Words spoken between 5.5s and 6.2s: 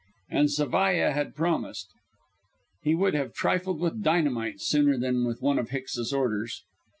of Hicks's